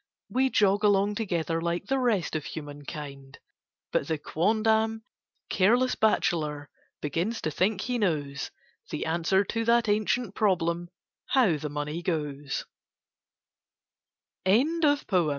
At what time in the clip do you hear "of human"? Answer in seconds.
2.35-2.85